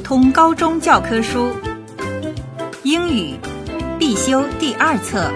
[0.00, 1.52] 通高中教科书，
[2.82, 3.36] 英语
[3.98, 5.30] 必修第二册，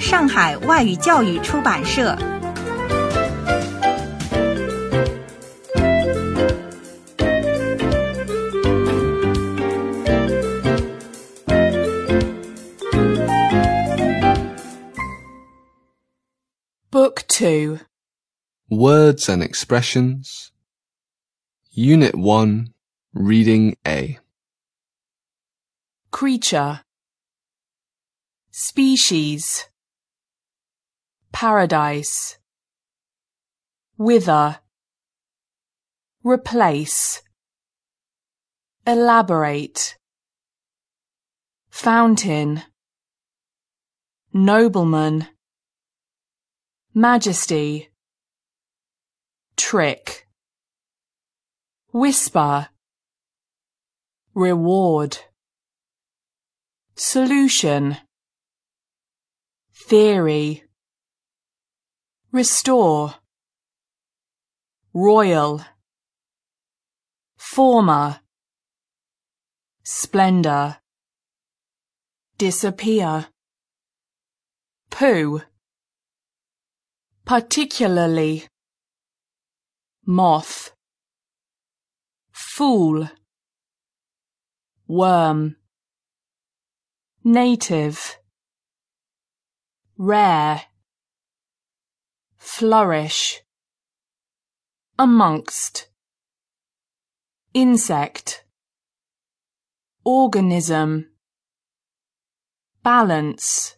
[0.00, 2.16] 上海外语教育出版社。
[16.90, 17.80] Book 2
[18.68, 20.48] Words and expressions.
[21.74, 22.66] Unit 1,
[23.13, 24.19] Reading A.
[26.11, 26.81] Creature.
[28.51, 29.65] Species.
[31.31, 32.37] Paradise.
[33.97, 34.59] Wither.
[36.23, 37.23] Replace.
[38.85, 39.97] Elaborate.
[41.69, 42.63] Fountain.
[44.33, 45.27] Nobleman.
[46.93, 47.89] Majesty.
[49.55, 50.27] Trick.
[51.93, 52.67] Whisper
[54.37, 55.17] Reward.
[56.93, 57.97] Solution.
[59.73, 60.63] Theory.
[62.31, 63.15] Restore.
[64.93, 65.65] Royal.
[67.39, 68.19] Former.
[69.83, 70.77] Splendor.
[72.37, 73.25] Disappear.
[74.91, 75.41] Pooh
[77.25, 78.45] Particularly.
[80.05, 80.75] Moth.
[82.31, 83.09] Fool
[84.87, 85.57] Worm.
[87.25, 88.17] Native.
[89.97, 90.61] Rare.
[92.37, 93.41] Flourish.
[94.97, 95.89] Amongst.
[97.53, 98.45] Insect.
[100.05, 101.07] Organism.
[102.81, 103.75] Balance.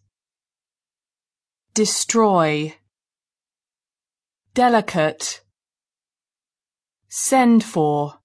[1.73, 2.75] Destroy.
[4.53, 5.41] Delicate.
[7.07, 8.18] Send for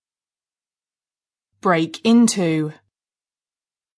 [1.65, 2.75] Break into